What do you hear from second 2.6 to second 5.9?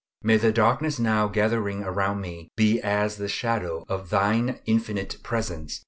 as the shadow of Thine infinite presence.